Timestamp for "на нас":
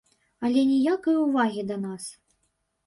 1.73-2.13